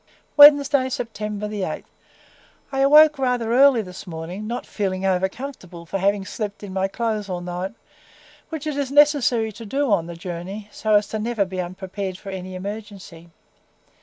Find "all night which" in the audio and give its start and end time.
7.29-8.65